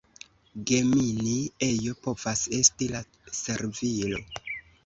Gemini 0.71 1.35
ejo 1.69 1.95
povas 2.07 2.43
esti 2.63 2.89
la 2.97 3.05
servilo. 3.45 4.27